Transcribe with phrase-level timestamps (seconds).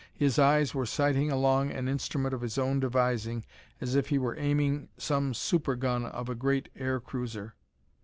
[0.15, 3.45] His eyes were sighting along an instrument of his own devising
[3.79, 7.53] as if he were aiming some super gun of a great air cruiser.